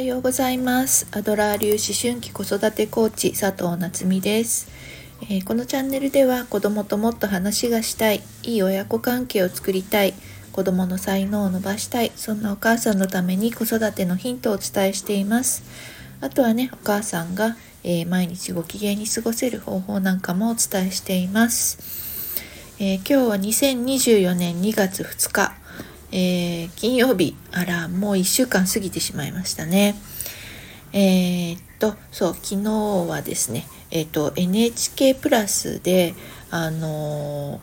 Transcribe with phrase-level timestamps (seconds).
[0.00, 1.06] はようございます。
[1.10, 4.70] アドラー流思春期子育てコーチ佐藤夏実です、
[5.24, 10.14] えー、このチャンネルでは子供ともっと話がしたいいい親子関係を作りたい
[10.52, 15.64] 子供の才能を伸ばしたいそんなお母さんのために子育てのヒントをお伝えしています。
[16.22, 21.78] あとはねお母さんが、えー、毎日ご機嫌に過ごせる方法なんかもお伝えしています。
[22.78, 25.59] えー、今日は2024年2月2日。
[26.12, 29.96] えー、金曜日、あら、もう1週間過ぎてしまいましたね。
[30.92, 32.70] えー、っと、そう、昨日
[33.08, 36.14] はですね、えー、っと、NHK プラスで、
[36.52, 37.60] あの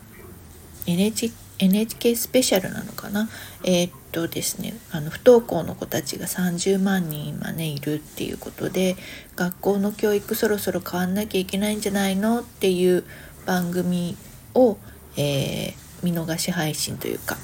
[0.86, 3.28] NHK, NHK スペシャルなのかな？
[3.64, 8.96] えー、っとですねあの不登校の子たちが30万人今ねいるっていうことで
[9.36, 12.40] 学校の教育そろそろ変わんなきゃいけないんじゃないの？
[12.40, 13.04] っていう
[13.44, 14.16] 番組
[14.54, 14.78] を、
[15.18, 17.36] えー、見逃し配信というか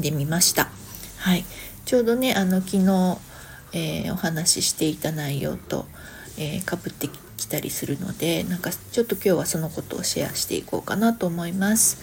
[0.00, 0.68] で見ました。
[1.18, 1.44] はい、
[1.84, 3.18] ちょうどねあの昨日、
[3.72, 5.86] えー、お話ししていた内容と、
[6.38, 11.98] えー、かぶってきたりするのでなんかちょっと今日はそのことをシェアしていこうかなと思います。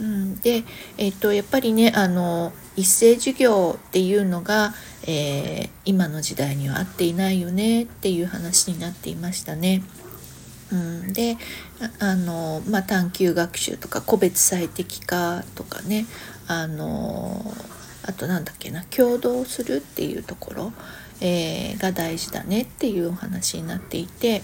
[0.00, 0.64] うん、で、
[0.98, 4.74] えーと、やっぱりねあの一斉授業っていうのが、
[5.06, 9.82] えー、今の時代には合っていないよねっていう話になっていましたね。
[10.74, 11.38] うん、で
[12.00, 16.06] あの、まあ、探究学習とか個別最適化とかね
[16.48, 17.54] あの
[18.02, 20.72] あとなんだっけな共同するっていうところ、
[21.20, 24.42] えー、が大事だねっていうお話になっていて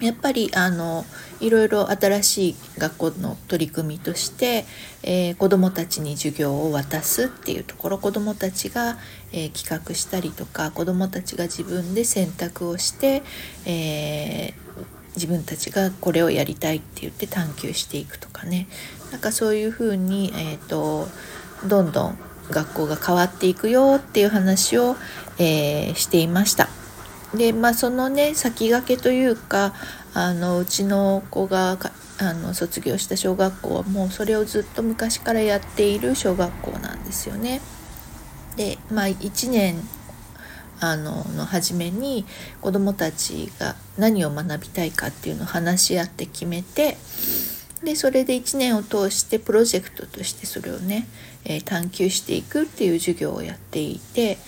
[0.00, 1.06] やっぱりあの
[1.40, 4.66] いろいろ新しい学校の取り組みとして、
[5.02, 8.98] えー、子どもたちに授業を渡すっていうところ子どもたちが、
[9.32, 13.22] えー、企画したりとか子どもたちが自分で選択をして、
[13.64, 14.54] えー、
[15.16, 18.68] 自分たちがこれをやりたいって言って探求していくとかね
[19.10, 21.08] なんかそういうふうに、えーと、
[21.66, 22.18] どんどん
[22.50, 24.96] 学校が変わっていくよっていう話を、
[25.38, 26.68] えー、していました。
[27.34, 29.74] でまあそのね先駆けというか
[30.14, 31.76] あのうちの子が
[32.18, 37.60] あの卒業した小学校はもうそれをずっと昔からやっている小学校なんですよね。
[38.56, 39.76] でまあ1年
[40.80, 42.24] あのの初めに
[42.60, 46.96] 子どもたちが何を学びたいかっていうのを話し合って決めて
[47.84, 51.06] でそれで1年を通してプロジェクトとしてそれをね、
[51.44, 54.38] えー、探求していくっていう授業をやっていて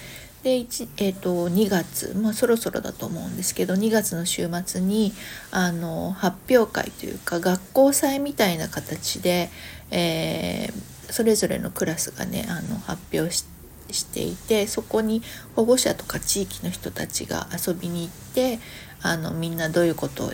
[0.42, 5.12] で、えーと、2月、まあ、そろそろだと思うんですけど2月の週末に
[5.50, 9.50] あの発表会というか学校祭みたいな形で、
[9.90, 13.57] えー、それぞれのクラスがねあの発表して
[13.90, 15.22] していてそこに
[15.56, 18.58] 保護者とか地域の人たちが遊びに行って
[19.02, 20.32] あのみんなどういうことを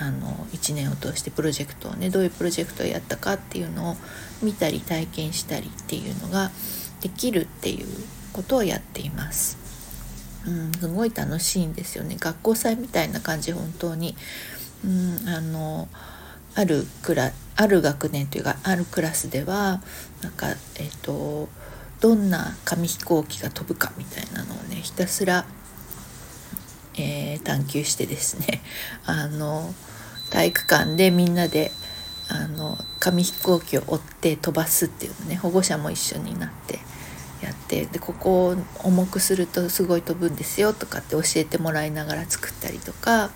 [0.00, 3.96] あの1年を通してプロジェクトをねどういうプロジェクトをやったかっていうのを
[4.42, 6.50] 見たり体験したりっていうのが
[7.00, 7.86] できるっていう
[8.32, 9.58] ことをやっています。
[10.46, 14.16] うん、すごい楽しいんですよね学校祭みたいな感じ本当に。
[14.84, 15.88] うん、あの
[16.54, 19.82] あるクラある学年というかあるクラスでは
[20.22, 21.48] なんかえっ、ー、と
[22.00, 25.44] どんな紙飛行機が飛ぶかみたいなのをねひたすら、
[26.94, 28.62] えー、探求してですね
[29.04, 29.74] あの
[30.30, 31.72] 体育館でみんなで
[32.28, 36.78] あの紙飛行機を追って飛ばすっていうのね保護者も一緒になって
[37.42, 43.30] やってでここを重くするとすごい飛ぶんですよとかって教えてもらいながら作ったりとか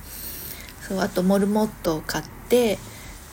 [0.86, 2.78] そうあとモルモットを買って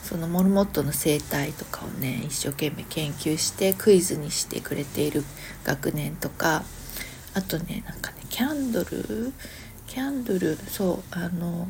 [0.03, 5.23] そのモルモットの生態とかをね一生懸命研究してクイズにしてくれている
[5.63, 6.63] 学年とか
[7.33, 9.33] あとねなんかねキャンドル？
[9.87, 11.67] キャンドルそうあの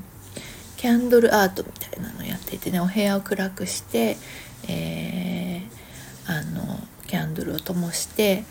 [0.75, 4.18] キャンドルアートみたいなのやっていてねお部屋を暗くして、
[4.68, 8.44] えー、あのキャンドルを灯して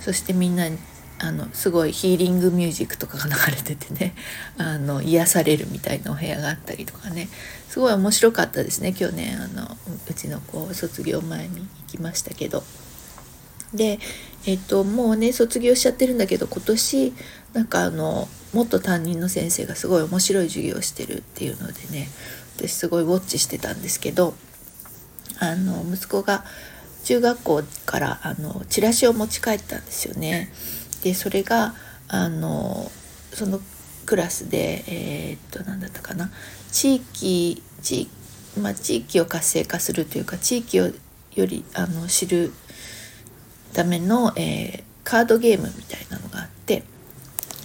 [0.00, 0.64] そしてみんな
[1.18, 4.14] あのすごいヒーリングミュージックとかが流れててね
[4.58, 7.28] あの癒されるみたいなお部屋があったりとかね
[7.70, 9.76] すごい面白かったですね去年あの
[10.08, 12.64] うちの子卒業前に行きましたけど。
[13.74, 13.98] で
[14.46, 17.12] えっともうね卒業しちゃってるんだけど今年
[17.52, 22.08] なんかあの元担任の先生がすごい面白い授業をしてるっていうのでね
[22.56, 24.34] 私すごいウォッチしてたんですけど
[25.38, 26.44] あの息子が
[27.04, 30.50] 中学校からあのチラシを持ち帰ったんですよね。
[31.02, 31.74] でそれが
[32.08, 32.90] あの
[33.32, 33.60] その
[34.06, 36.30] クラスでえー、っと何だったかな
[36.70, 38.08] 地域地,、
[38.60, 40.90] まあ、地域を活性化するというか地域を
[41.34, 42.52] よりあの知る
[43.72, 46.84] ための、えー、カードゲームみたいなのがあって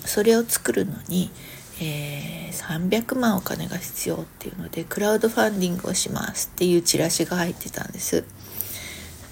[0.06, 1.32] それを作るのに、
[1.80, 8.26] えー、300万お金が必要っていうのでクラウドファンディングをしますっていうチラシが入ってたんです。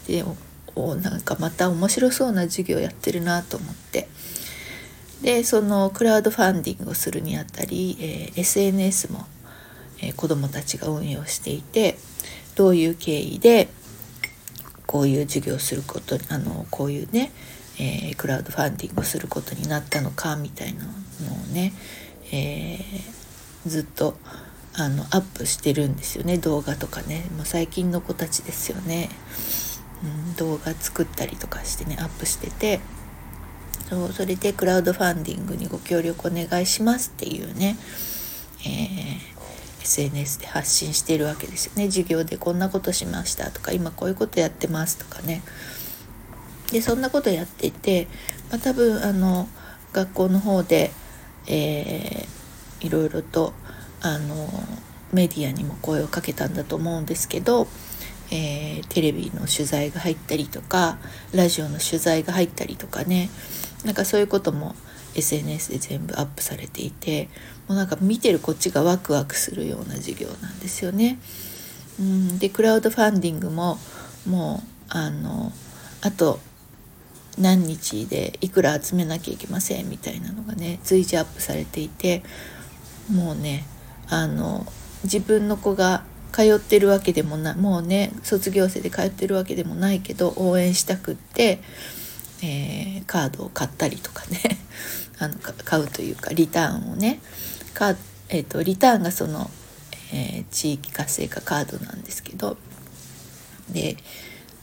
[0.08, 0.24] で
[0.76, 4.08] おなんかまた面白そうな授業やってるなと思って。
[5.22, 9.26] でそのクラウドファンディングをするにあたり、えー、SNS も、
[10.02, 11.98] えー、子どもたちが運用していて
[12.56, 13.68] どういう経緯で
[14.88, 17.32] こういう授業をすることあのこういうね、
[17.80, 21.74] えー、クラウドファンディングをすることになったのかみたいなのをね、
[22.32, 22.80] え、
[23.68, 24.18] ずっと
[24.76, 26.38] あのアップしてるんですよね。
[26.38, 27.26] 動画とかね。
[27.36, 29.10] もう最近の子たちですよね、
[30.38, 32.80] 動画作ったりとかしてねアップしてて
[33.90, 37.76] そうそれでクラウドファンディングにご協力お願いしますっていうね、
[38.62, 41.88] えー、SNS で発信してるわけですよね。
[41.88, 45.42] 授業でこんなことしましたとか今こういうことやってますとかね。
[46.72, 48.08] でそんなことやっていて、
[48.52, 49.50] まあ、多分あの
[49.92, 50.92] 学校の方で、
[51.48, 53.54] えー、いろいろと
[54.02, 54.48] あの
[55.12, 57.68] メディアにも声をかけたんだと思うんですけど、
[58.32, 60.98] えー、テレビの取材が入ったりとか
[61.34, 63.30] ラジオの取材が入ったりとかね
[63.86, 64.76] なんかそういうことも
[65.16, 67.30] SNS で全部アップされていて
[67.68, 71.20] もうなんか見てるこっちがワクワクするような授業なんですよね。
[72.00, 73.78] うん、でクラウドファンディングも
[74.26, 75.52] もうあの
[76.02, 76.40] あと
[77.38, 82.24] 何日でいくら集めなきゃいけませんみたいなのがね随時アップされていて
[83.12, 83.66] もうね
[84.08, 84.66] あの
[85.04, 91.60] 自分の子が通ってるわけでもないもうね卒業生で通ってるわけでもないけど応援したくって、
[92.44, 94.40] えー、カードを買ったりとかね。
[95.22, 95.36] あの
[95.66, 97.20] 買うというかリターンをね。
[97.74, 97.96] か、
[98.30, 99.52] えーと、リターンがその、
[100.14, 102.58] えー、地域活性化カードなんですけど。
[103.72, 103.98] で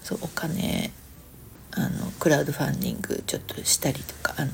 [0.03, 0.93] そうお金
[1.73, 4.51] あのクラウドファンディングちょっとしたりとかあの、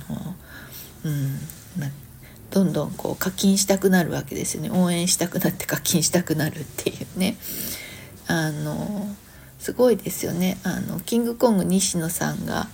[1.04, 1.38] うん、
[2.52, 4.70] どんどんこう課金したくなるわけですよね。
[4.70, 7.36] 応援したくなって課金したくなるっていうね。
[8.28, 9.06] あの
[9.58, 10.58] すごいですよね。
[10.62, 12.68] あのキングコング西野さんが、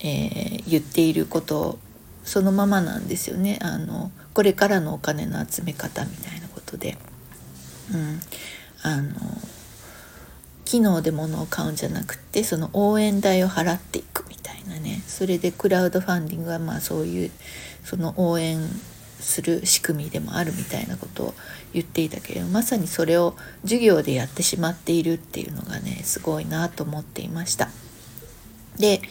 [0.00, 1.78] えー、言っていること
[2.24, 3.58] そのままなんですよね。
[3.60, 6.96] あのこれからのお金の集め方みたいなことで。
[7.92, 8.20] うん、
[8.82, 9.14] あの
[10.66, 15.02] 機能で物を買うんじゃなくてその応援代を払っていくみたいなね。
[15.06, 17.30] それでクラウドファンディングはまあそういう
[17.84, 18.58] その応援
[19.20, 21.34] する仕組みでもあるみたいなことを
[21.72, 27.68] 言っていたけれどまさにそれを授業でやってしまっているっていうのがねすごいなと思っていました。
[28.78, 29.02] で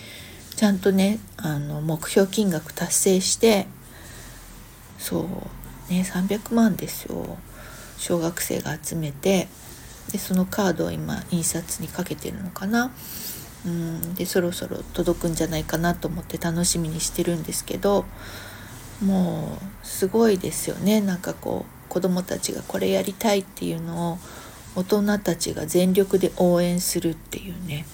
[0.56, 3.68] ちゃんとねあの目標金額達成して
[4.98, 5.22] そ
[5.90, 7.38] うね300万ですよ
[7.98, 9.48] 小学生が集めて
[10.12, 12.92] でそのカードを今印刷にかけてるのかな
[13.66, 18.06] うんでそろそろ届くんじゃないかなと思って楽しみにしてるんですけど
[19.02, 21.02] もうすごいですよね。
[21.02, 24.18] なんかこう子どもたちがこれやりたいっていうのを
[24.76, 27.86] 大人たちが全力で応援するっていうね。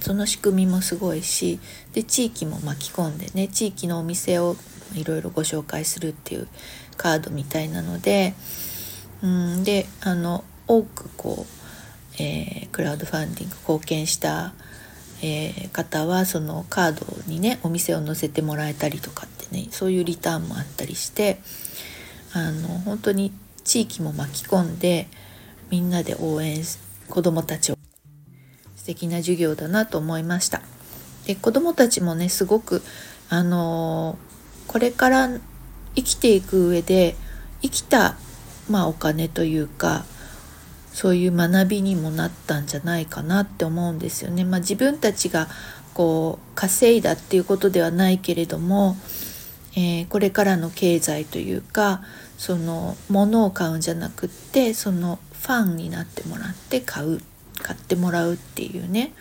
[0.00, 1.58] その仕組みもすごいし
[1.94, 4.56] で地域も巻き込んでね地域のお店を
[4.94, 6.46] いろいろご紹介するっていう
[6.96, 8.34] カードみたいなので
[9.20, 14.54] うんであの多くこう、えー、クラウドファンディング貢献した
[15.22, 21.40] えー、方はそのカードにねお店を載せてもらえたりとかってねそういうリターンもあったりして
[22.32, 23.32] あの本当に
[23.64, 25.08] 地域も巻き込んで
[25.70, 26.62] みんなで応援
[27.08, 27.78] 子どもたちを
[28.76, 30.62] 素敵な授業だなと思いました。
[31.26, 32.82] で子どもたちもねすごく
[33.28, 34.18] あの
[34.66, 35.28] これから
[35.94, 37.14] 生きていく上で
[37.62, 38.16] 生きた、
[38.68, 40.04] まあ、お金というか
[40.92, 44.44] そういう学びにもなったんじゃないかなって思うんですよね。
[44.44, 45.48] まあ、自分たちが
[45.94, 48.96] こう稼いだっていうことではないけれども、
[49.74, 52.02] えー、これからの経済というか
[52.38, 57.20] その物を買うんじゃなくってそのファンになってもらって買う
[57.62, 59.12] 買ってもらうっていうね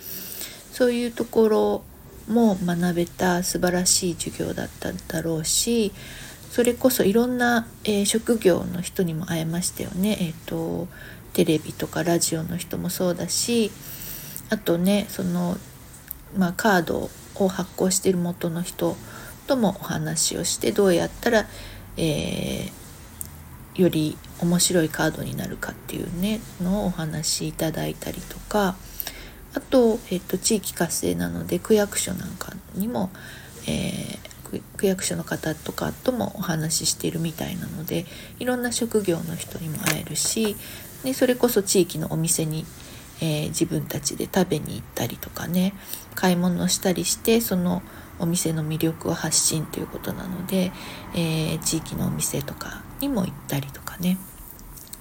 [0.72, 1.84] そういうところ
[2.28, 5.92] も学べた素晴らしい授業だったんだろうし
[6.50, 10.18] それこそいろんな、えー、職業の人にも会えましたよね。
[10.20, 10.88] えーと
[11.34, 13.72] テレビとかラジオの人もそうだし
[14.50, 15.58] あとねその、
[16.36, 18.98] まあ、カードを発行している元の人
[19.50, 21.48] ともお話をしてどうやったら、
[21.98, 28.76] えー、より面白いカードになるかっていうねのをお話しいただいたりとか
[29.56, 33.10] あと,、えーと、地域活性なので区役所なんかにも、
[33.66, 38.06] えー、区役所の方とかともお話ししてるみたいなので
[38.38, 40.56] いろんな職業の人にも会えるし
[41.04, 42.68] でそれこそ地域のお店に、
[43.20, 45.74] えー、自分たちで食べに行ったりとかね
[46.14, 47.82] 買い物したりしてその
[48.20, 50.72] お店の魅力を発信ということなので、
[51.16, 54.18] えー、地域のお店とかにも行ったりとかね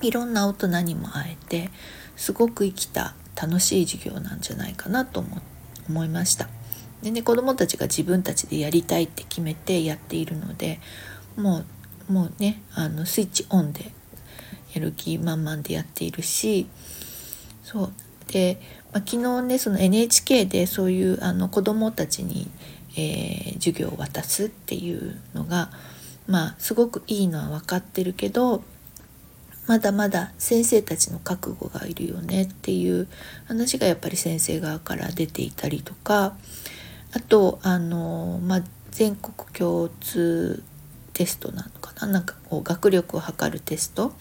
[0.01, 1.71] いろんな大人にも会えて
[2.17, 5.25] すごく生きた楽しい授業なんじゃないかなと
[5.89, 6.49] 思いました。
[7.03, 10.81] でね子どもたちが自分たちでやりたいって決めてやっているので
[11.37, 11.65] も
[12.09, 13.93] うもうねあのスイッチオンで
[14.75, 16.67] やる気満々でやっているし
[17.63, 17.93] そう
[18.33, 18.61] で、
[18.93, 22.49] まあ、昨日ねその NHK でそういうあの子どもたちに、
[22.99, 25.71] えー、授業を渡すっていうのが
[26.27, 28.65] まあすごくいいのは分かってるけど
[29.69, 33.07] まだまだ先生たちの覚悟がいるよねっていう
[33.47, 36.37] 話がやっぱり先生側から出ていたりとか
[37.13, 40.63] あとあの、まあ、全国共通
[41.13, 42.13] テストなのかな？
[42.13, 44.13] なんかこう学力を測るテスト、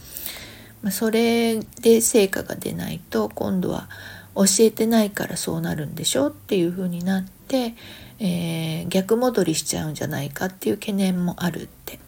[0.81, 3.89] まあ、それで成果が出ないと今度は
[4.37, 7.73] 教えてないからそうなるんでしょっていう風になって、
[8.19, 11.99] えー、逆戻りしちゃうんじゃないかっていう懸念もあるって。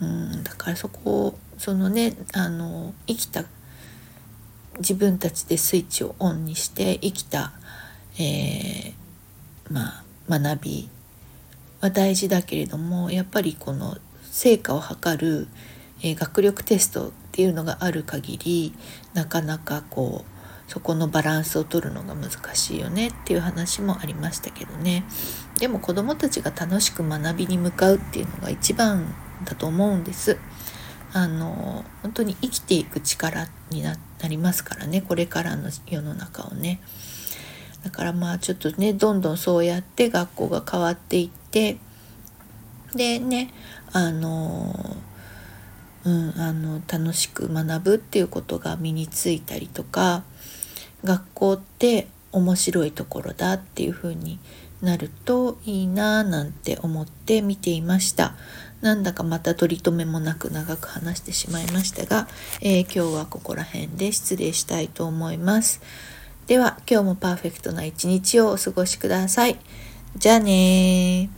[0.00, 3.44] うんだからそこをそのねあの生きた
[4.78, 7.52] 自分たちでスイッチをオンにして生きた、
[8.18, 8.92] えー、
[9.70, 10.90] まあ、学び
[11.80, 15.48] は大事だけれどもやっぱりこの成果を測る、
[16.02, 18.74] えー、学力テストっていうのがある限り
[19.14, 20.35] なかなかこう
[20.66, 25.04] そこのバランスを取るのが難しいよねっていう話もありましたけどね
[25.58, 30.38] でも子どもたちが楽しく学びに向かうっていうのが一番だと思うんです。
[31.12, 33.96] あの本当に生きていく力にな
[34.28, 36.80] りますからねこれからの世の中をね。
[37.82, 41.78] だからまあちょっとねどんどんそうやって学校が変わっていって
[42.94, 43.54] でね
[43.92, 44.96] あの
[46.04, 50.24] うんあの楽しく学ぶっていうことが身についたりとか
[51.06, 54.38] 学校って面白いところだっていう風に
[54.82, 58.34] なるといいなぁなんて思って見ていました。
[58.82, 62.28] なんだかまた取り留めもなく長く話してしまいましたが、
[62.60, 65.80] えー、今日はここら辺で失礼したいと思います。
[66.46, 69.56] では今日もパーフェクトな一日をお過ごしください。
[70.16, 71.30] じゃあね